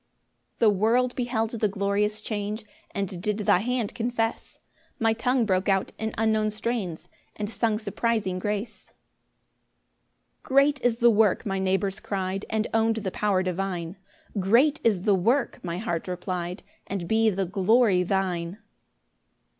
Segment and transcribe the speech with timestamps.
[0.59, 4.57] 2 The world beheld the glorious change, And did thy hand confess;
[4.97, 8.95] My tongue broke out in unknown strains, And sung surprising grace: 3
[10.41, 13.95] "Great is the work," my neighbours cry'd, And own'd the power divine;
[14.39, 18.57] "Great is the work," my heart reply'd, "And be the glory thine."